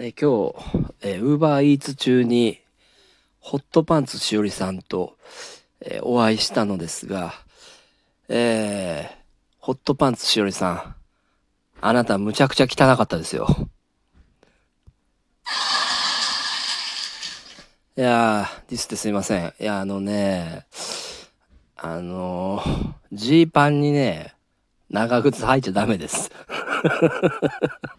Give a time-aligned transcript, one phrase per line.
[0.00, 0.54] え今日、
[1.02, 2.60] え、ウーバーイーツ中に、
[3.40, 5.18] ホットパンツしおりさんと、
[5.80, 7.34] えー、お会いしたのですが、
[8.28, 9.16] えー、
[9.58, 10.94] ホットパンツしおりさん、
[11.80, 13.48] あなたむちゃくちゃ汚かったですよ。
[17.96, 19.52] いやー、ディスってすいません。
[19.58, 20.64] いや、あのね、
[21.76, 22.62] あの、
[23.10, 24.36] ジーパンにね、
[24.90, 26.30] 長靴履いちゃダメです。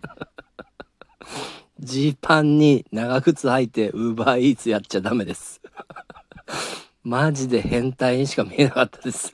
[1.79, 5.61] ジーパンに長靴履いてウーバーイーツやっちゃダメです。
[7.03, 9.31] マジで変態にしか見えなかったです。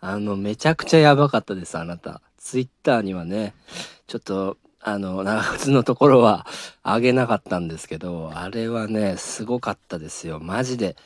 [0.00, 2.20] あの、めちゃくちゃやばかったです、あなた。
[2.36, 3.54] ツイッターにはね、
[4.06, 6.46] ちょっと、あの、長靴のところは
[6.84, 10.38] あげなかったんですけど、あれはね、すごかったですよ。
[10.38, 10.96] マジで。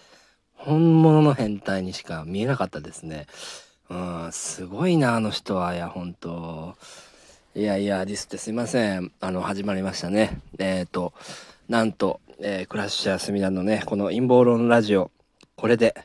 [0.54, 3.28] 本物の変態にしか見えなかったですね。
[3.88, 5.74] うん、すごいな、あの人は。
[5.74, 6.76] いや、本当
[7.56, 9.10] いやいや、ディスってすいません。
[9.18, 10.38] あの、始まりましたね。
[10.60, 11.12] えっ、ー、と、
[11.68, 15.10] なんと、えー、クラッシャー隅田のね、この陰謀論ラジオ、
[15.56, 15.96] これで、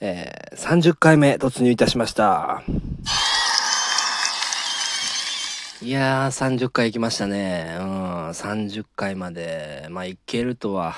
[0.00, 2.64] えー、30回目突入いたしました。
[5.82, 7.76] いやー、30回行きましたね。
[7.78, 10.96] うん、30回まで、まあ、いけるとは、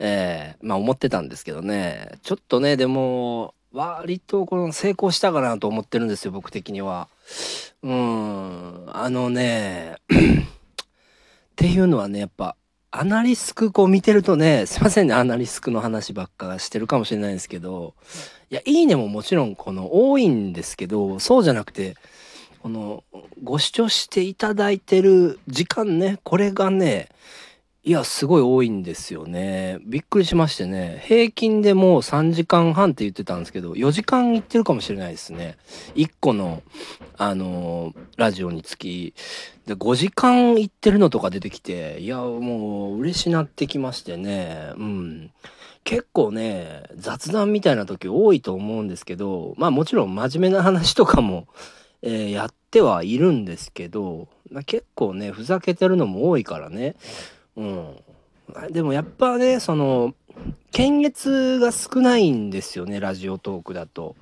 [0.00, 2.10] えー、まあ、思ってたんですけどね。
[2.22, 7.08] ちょっとね、でも、割とこの成功したかなと思ってるんですよ、僕的には。
[7.82, 8.11] うん、
[9.02, 10.14] あのね、 っ
[11.56, 12.54] ていうのはね、やっぱ、
[12.92, 17.94] アナリスクこう見てるとね、すいませんね、アナリスクの話ばっかしてるかもしれないんですけど、
[18.48, 21.96] いや、いいねももちろんこの多いんですけど、そうじゃなくて、
[22.60, 23.02] この、
[23.42, 27.08] ご視聴していただいてる時間ね、これがね、
[27.84, 29.80] いや、すごい多いんですよね。
[29.84, 31.02] びっくりしましてね。
[31.04, 35.56] 平均でもう3時間半って言ってたんですけど、4時間いってるかもしれないですね。
[35.96, 36.62] 1個の、
[37.18, 39.14] あのー、ラジオにつき。
[39.66, 44.74] で、5時間いってるのとか出てきて、いや、もう嬉しなってきましてね。
[44.76, 45.32] うん。
[45.82, 51.48] 結構ね、雑談みたいな時多いと思うんですけど、まあもちろん真面目な話とかも、
[52.02, 56.94] えー、やってはいるんですけど、まあ、結構ね、ふざけてるのも多いからね。
[57.56, 57.96] うん
[58.70, 60.14] でもやっぱね、その、
[60.72, 64.16] 検閲が少ないんですよね、ラジオトークだと。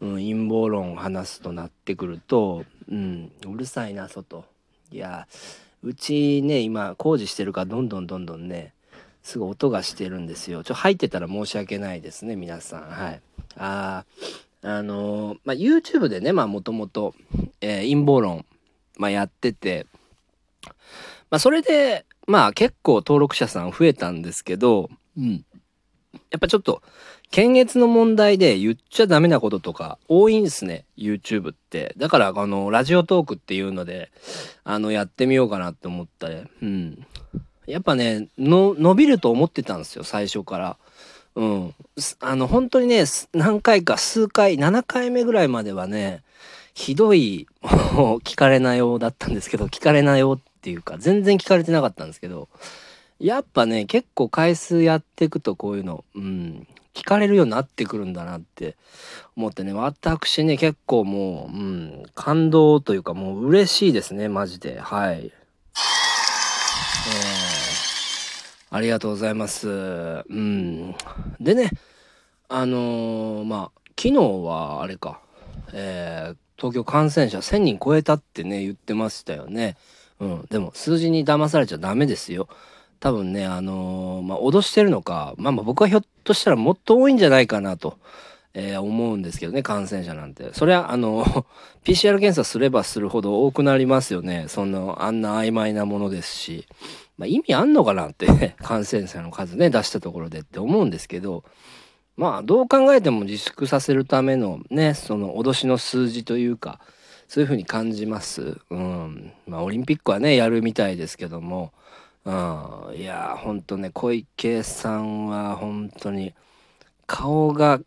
[0.00, 4.44] うん、陰謀論を話すとなってくると、うん、うるさいな、外。
[4.90, 5.26] いや、
[5.82, 8.72] うちね、今工事してるからどんどんどんどんね、
[9.22, 10.64] すごい音がしてるんですよ。
[10.64, 12.82] ちょ、入ってたら申し訳ないですね、皆さん。
[12.82, 13.22] はい。
[13.56, 14.04] あ
[14.62, 17.14] あのー、まあ、YouTube でね、まあ、もともと、
[17.60, 18.44] えー、陰謀論、
[18.96, 19.86] まあ、やってて、
[21.30, 25.44] まあ、それで、まあ結構登録者さん増えたんですけど、うん。
[26.30, 26.82] やっぱちょっと、
[27.30, 31.94] 検閲の問題で言っちゃダメなこととか多いんですね、YouTube って。
[31.96, 34.10] だから、あの、ラジオトークっていうので、
[34.64, 36.44] あの、やってみようかなって思ったね。
[36.62, 37.06] うん。
[37.66, 40.76] やっぱね、の、伸びると思ってたんですよ、最初から。
[41.34, 41.74] うん。
[42.20, 43.04] あの、本当にね、
[43.34, 46.22] 何回か、数回、7回目ぐらいまではね、
[46.74, 52.48] ひどい、聞かれなようだったんですけど、聞かれなようってっていうか、全然聞かれてなかったんですけど、
[53.18, 58.76] やっぱね、結構回数やっていくとこういうの、うん、聞かれるようになってくるんだなって
[59.36, 64.80] 思ってね、私ね、結構もう、うん、感動というかもう嬉しいですね、マジで。
[64.80, 65.26] はい。
[65.26, 65.32] えー、
[68.70, 69.68] ありがとうございます。
[69.68, 69.72] う
[70.34, 70.94] ん。
[71.40, 71.70] でね、
[72.48, 75.20] あのー、まあ、昨日はあれか、
[75.72, 79.76] えー、東京感染者1000人超えたってね、言ってましたよね。
[80.20, 82.48] うん、でも数字に騙されちゃダメですよ。
[83.00, 87.98] 多分ね、あのー、まあ、脅してるのか、まあまあ僕はひょっとしたらもっと多いんじゃないかなと、
[88.54, 90.54] えー、思うんですけどね、感染者なんて。
[90.54, 91.24] それは、あの、
[91.84, 94.46] PCR 検査すればするほど多くなりますよね。
[94.48, 96.66] そんな、あんな曖昧なものですし。
[97.18, 101.44] まあ、意味あんのかなって、ね、 感染者の数ね、出したところでって思うんですけど、
[102.16, 106.80] まあ、どう考えても自粛させるためのね、その脅しの数字というか、
[107.28, 108.58] そういうふうに感じます。
[108.70, 109.32] うん。
[109.46, 111.72] まあ、オリンピックはね、やるみたいですけども、
[112.24, 112.94] うん。
[112.96, 116.34] いやほんとね、小池さんは本当に、
[117.06, 117.80] 顔が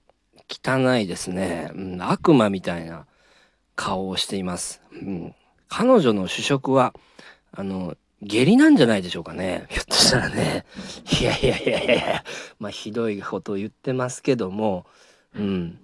[0.49, 1.71] 汚いですね。
[1.75, 3.05] うん、悪魔みたいな
[3.75, 4.81] 顔をしています。
[4.91, 5.35] うん。
[5.67, 6.93] 彼女の主食は、
[7.51, 9.65] あの、下痢なんじゃないでしょうかね。
[9.69, 10.65] ひょっとしたらね。
[11.21, 12.23] いやいやいやいや
[12.59, 14.85] まあ、ひどいことを言ってますけども、
[15.35, 15.79] うん。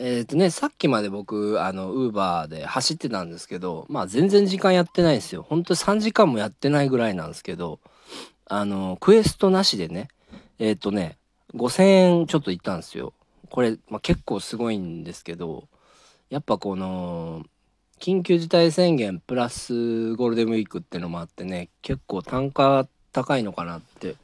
[0.00, 5.42] えっ、とね、さっきまで僕、あの、ウーバーで走ってたんですけど、まあ全然時間やってないんですよ。
[5.42, 7.80] 本当に3時間もやってないぐらいなんですけど、
[8.46, 10.08] あの、クエストなしでね、
[10.60, 11.18] えっ、とね、
[11.54, 13.12] 5000円ちょっと行ったんですよ。
[13.50, 15.66] これ、まあ、結構すごいんですけど、
[16.30, 17.44] やっぱこの、
[17.98, 24.14] 緊急事態宣言プラスゴールデンウィークってのもあってね、結構単価高いのかなって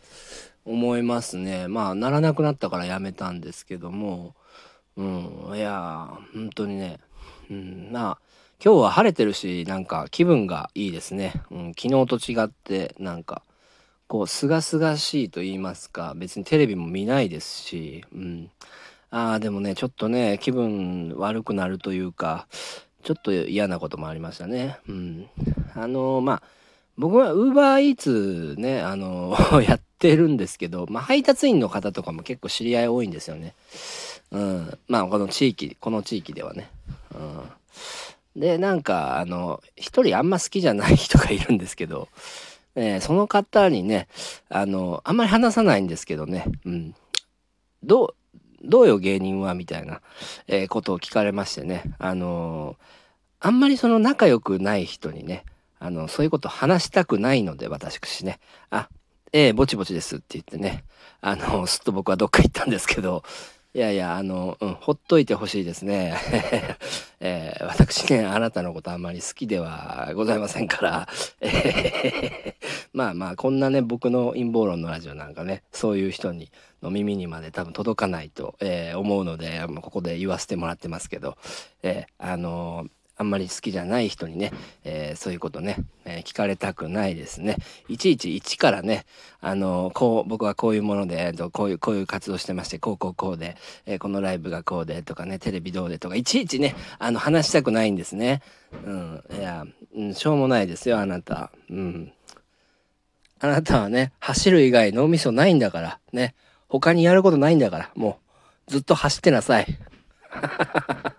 [0.65, 4.35] 思いますねまあならなくなったからやめたんですけども
[4.97, 5.53] うん。
[5.55, 7.01] いや本当にね。
[7.51, 7.89] うん。
[7.93, 8.19] まあ
[8.65, 13.43] 今日は晴れてるしなんか気分がいいですね、うん、昨日と違ってなんか
[14.07, 18.51] こう清々しいと言いますか別にテレビも見ないですし、うん、
[19.11, 22.47] ああでもねちょっとね気分悪くなるというか
[23.03, 24.79] ちょっと嫌なこともありましたね。
[24.89, 25.29] うん、
[25.75, 26.43] あのまあ
[26.97, 33.55] 僕はウーバーイーツねあの やってるんですけど、まあ、配達員の方とかも結構知り合い多いんですよね。
[34.31, 36.71] うん、まあこの地域この地域ではね。
[37.15, 42.09] うん、でなんかあの一人あんま好きじゃない人がいるんですけど、
[42.75, 44.09] えー、その方にね
[44.49, 46.95] あのあんまり話さないんですけどね、うん、
[47.85, 48.15] どう
[48.65, 50.01] どうよ芸人はみたいな、
[50.49, 51.85] えー、ことを聞かれましてね。
[51.99, 52.77] あの
[53.41, 55.45] あんまりその仲良くない人にね
[55.79, 58.41] あのそういうこと話したくないので私くしね。
[58.71, 58.89] あ
[59.33, 60.85] ええぼちぼちですって言ってね。
[61.21, 63.23] あのすっと僕はどっか行ったんですけど。
[63.77, 66.15] いやいや、あの、うん、ほっといてほしいですね。
[67.19, 71.09] えー、私ね、あなたのことあんまり好きではございませんから、
[71.41, 81.37] えー、まあまあ、こんなね、僕の陰謀論のラジオなんかね、そういう人に、の耳にまで多分届かないと、えー、思うので、ここで言わせてもらってますけど、
[81.83, 84.53] えー、あのーあんまり好きじゃない人にね、
[84.85, 87.57] えー、そういうことね、えー、聞かれたくないですね。
[87.89, 89.07] いちいち一からね、
[89.41, 93.57] あのー、こう、僕はこういうもので、えー、とこういう、こういう活動してまして、こうこうこうで、
[93.87, 98.43] えこのライブがこうでとかね、テレビどうでとか、いちいちね、あの、話したくないんですね。
[98.85, 99.25] うん。
[99.39, 99.65] いや、
[99.95, 101.53] うん、しょうもないですよ、あなた。
[101.71, 102.13] うん。
[103.39, 106.35] あなたはね、走る以外脳みそないんだから、ね。
[106.69, 108.19] 他にやることないんだから、も
[108.67, 109.67] う、ずっと走ってなさい。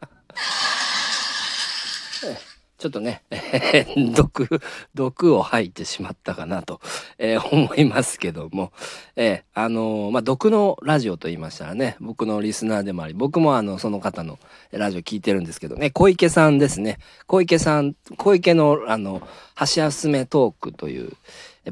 [2.85, 4.47] ちょっとね、えー、毒、
[4.93, 6.81] 毒を吐いてしまったかなと、
[7.17, 8.71] えー、思いますけども、
[9.15, 14.37] えー、あのまあ、毒のラジオと言いましたらね、僕のリスナーでもあり、僕もあの、その方の
[14.69, 16.99] ラジオ聞いてるんですけどね、小池さんですね。
[17.25, 21.13] 小池さん、小池の、あの、箸休めトークという、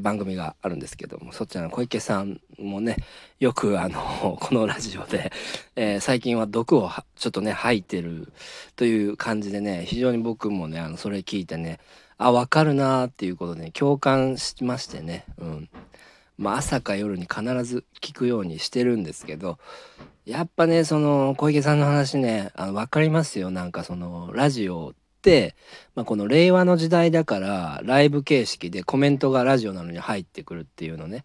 [0.00, 2.96] 番組があるんですけどもそちらの小池さんもね
[3.38, 5.32] よくあの このラジオで、
[5.76, 8.32] えー、最近は毒をちょっとね吐いてる
[8.76, 11.78] という感じでね非常に僕もねあのそれ聞いてね
[12.18, 15.68] あ分かるなーっていうことで、ね、共感しましてねうん。
[16.36, 19.58] まあ朝か夜に必ず聞くようにしてるんですけど
[20.24, 23.50] やっぱねその小池さんの話ねあの分かりますよ。
[23.50, 25.03] なんかそのラジオって、
[25.94, 31.24] まあ、この令和の時代だからライブ形式でコメントがラジオなのに入ってくるっていうのね。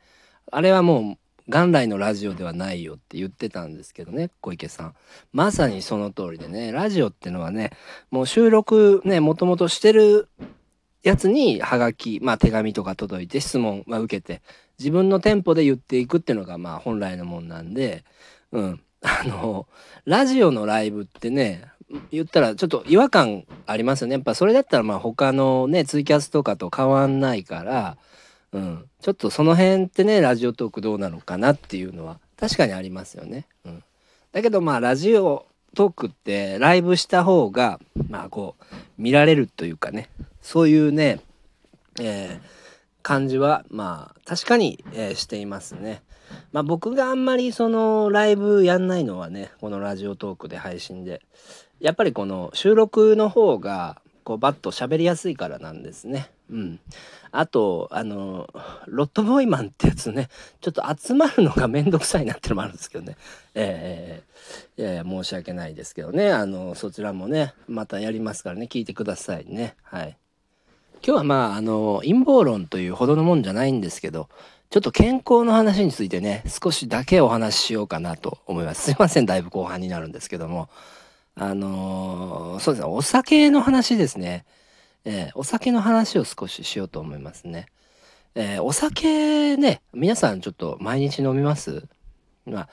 [0.52, 1.18] あれはもう
[1.50, 4.96] 元来のラジオではないよって言ってたんですけどね小池さん。
[5.34, 7.72] まさにその通りでねラジオってのはね
[8.12, 10.30] もう収録ねもともとしてる
[11.04, 14.42] やつにハガキまあ手紙とか届いて質問、ま、受けて
[14.78, 18.04] 自分のテンポで言っていくっていうのがまあ本来のもんなんで
[18.52, 18.82] うん。
[19.02, 19.66] あの
[20.04, 21.72] ラジオのライブってね
[22.12, 27.98] 言ったらちょっと違和感ありますよねやっぱそれだったらまあ他のねツイキャスとかと変わんないから、
[28.52, 33.46] うん、ちょっとその辺ってねラジオトークどうなのかなっていうのは確かにありますよね。
[33.66, 33.84] うん、
[34.32, 35.46] だけどまあラジオ
[35.76, 40.10] トークってライブした方がまあこう見られるというかね
[40.42, 41.20] そういうね、
[42.00, 42.42] えー、
[43.02, 46.02] 感じはまあ確かに、えー、していますね。
[46.52, 51.22] まあ僕があんまりそのライブやんないのはねこのラジオトークで配信で。
[51.80, 56.30] やっぱりこの収録の方がこうバッと喋りやすいからなんですね。
[56.52, 56.80] うん、
[57.32, 58.48] あとあの
[58.88, 60.30] ロットボーイマンってやつね
[60.62, 63.16] ちょっと集まるのがめんどくさいなってのもあるんですけどね。
[63.56, 66.32] えー、えー、申し訳ないですけどね。
[66.32, 68.68] あのそちらもねまたやりますからね。
[68.70, 69.76] 聞いてくださいね。
[69.84, 70.18] はい。
[71.06, 74.30] 今日はまああの陰謀論というほどのもんじゃないんですけど
[74.70, 80.70] ちょっと健康の話についてね少しだけお話ししようかなと思いますすいませんだいぶ後半になるんですけども
[81.42, 84.44] あのー、そうですね、お酒の話ですね。
[85.06, 87.68] えー、お酒の話を少ししようと思いますね。
[88.36, 91.86] えー、お酒ね、皆さんちょっと毎日飲みます？
[92.46, 92.70] まあ、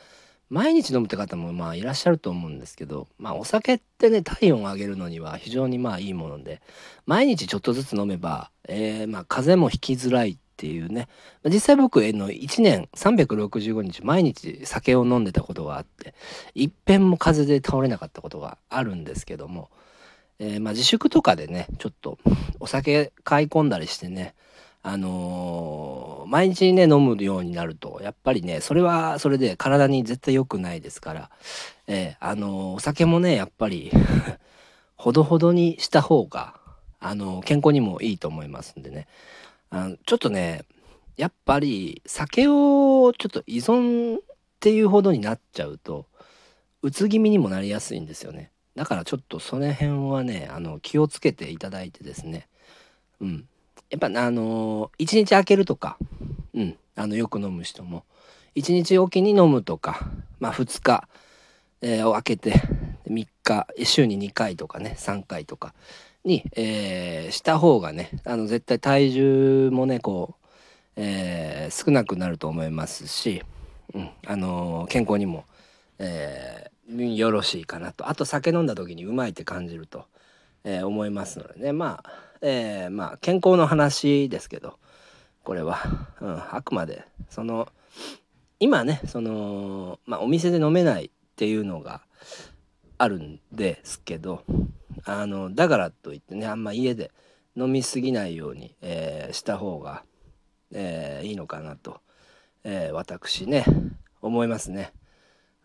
[0.48, 6.60] 毎日飲むって方もまあいらっしゃると思うんですけど、まあお酒ってね、体温を上げるのには非常にまあいいもので、
[7.04, 11.08] 毎日ちょっとずつ飲めば、えー、まあ風邪もひきづらいっていうね。
[11.44, 16.14] 実際僕の1年365日毎日酒を飲んでたことがあって
[16.54, 19.68] いっぺんも風邪で倒れなかったことがあるんですけども、
[20.38, 22.18] えー、まあ自粛とかでねちょっと
[22.58, 24.34] お酒買い込んだりしてね
[24.88, 31.30] あのー、毎日ね飲むようになるとやっぱりねそれはそれで体に絶対良くないですから、
[31.88, 33.90] えー、あのー、お酒もねやっぱり
[34.94, 36.54] ほどほどにした方が
[37.00, 39.08] あの健康にもいいと思いますんでね。
[39.70, 40.62] あのちょっとね
[41.16, 44.20] やっぱり酒をちょっと依存っ
[44.60, 46.06] ていうほどになっちゃうと
[46.82, 48.52] うつ気味にもなりやすいんですよね。
[48.76, 52.46] だからちょっとその辺はねあの気をつけていただいてですね。
[53.20, 53.48] うん。
[53.90, 55.96] やっぱあの1日空けるとか
[56.54, 58.04] うんあのよく飲む人も
[58.56, 60.08] 1日おきに飲むとか
[60.40, 61.08] まあ2日、
[61.82, 62.54] えー、を空けて
[63.08, 65.74] 3日週に2回とかね3回とか
[66.24, 70.46] に、えー、した方がねあの絶対体重もねこう、
[70.96, 73.42] えー、少なくなると思いますし、
[73.94, 75.44] うんあの健康にも、
[75.98, 78.08] えよろしいかなと。
[78.08, 80.06] あと酒飲んだ時にうまいって感じると、
[80.64, 81.72] え思いますのでね。
[81.72, 84.78] まあ、えまあ健康の話ですけど
[85.44, 85.78] これは、
[86.20, 87.68] うん、あくまでその
[88.58, 92.02] 今ねその、まあ、お店で飲めないっていうのが
[92.98, 94.42] あるんですけど
[95.04, 97.12] あのだからといってねあんま家で
[97.56, 100.02] 飲み過ぎないように、えー、した方が、
[100.72, 102.00] えー、いいのかなと、
[102.64, 103.64] えー、私ね
[104.20, 104.92] 思いますね。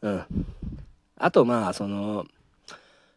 [0.02, 0.24] うん、
[1.18, 2.26] あとまあその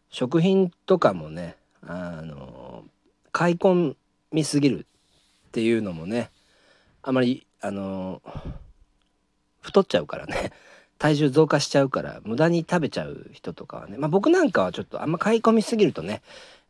[0.09, 2.83] 食品とかもねあの
[3.35, 3.95] 買い込
[4.31, 4.85] みすぎる
[5.47, 6.31] っていうのもね
[7.03, 8.21] あまりあの
[9.59, 10.53] 太っちゃうからね。
[10.97, 13.97] 体重増加しちゃうから無駄に食べちゃう人とかはね。
[13.97, 16.21] まあ僕なんかはちょっとあんま買い込みすぎるとね、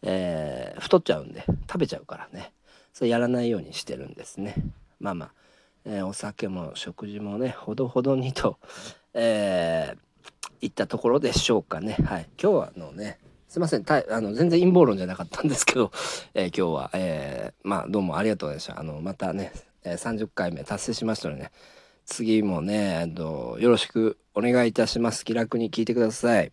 [0.02, 2.52] えー、太っちゃうんで食べちゃうからね。
[2.94, 4.56] それやらないようにしてるんですね。
[5.00, 5.32] まあまあ、
[5.86, 8.58] えー、お酒も食事もねほどほどにと、
[9.14, 11.98] えー、いったところでしょうかね。
[12.06, 12.28] はい。
[12.42, 13.20] 今日はあのね
[13.56, 15.90] すいませんたあの全然陰謀論じゃなかったんですけど、
[16.36, 19.54] えー、今日は、えー、まあどうもありがとうございましたあのまたね、
[19.86, 21.52] えー、30回目達成しましたのでね
[22.06, 25.24] 次もね、えっと、よろしくお願いいたします。
[25.24, 26.52] 気楽に聞いてください。